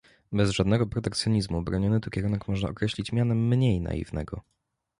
[0.31, 4.41] Bez żadnego protekcjonizmu, broniony tu kierunek można określić mianem mniej naiwnego